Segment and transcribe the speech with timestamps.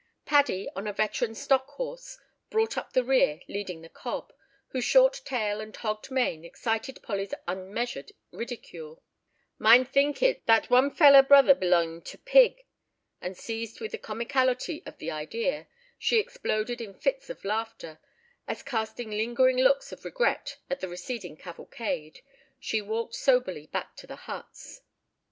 [0.25, 2.17] Paddy, on a veteran stock horse,
[2.49, 4.33] brought up the rear leading the cob,
[4.69, 9.03] whose short tail and hogged mane excited Polly's unmeasured ridicule:
[9.59, 12.65] "Mine thinkit, that one pfeller brother belongin' to pig,"
[13.21, 15.67] and seized with the comicality of the idea,
[15.99, 17.99] she exploded in fits of laughter,
[18.47, 22.21] as casting lingering looks of regret at the receding cavalcade,
[22.59, 24.81] she walked soberly back to the huts.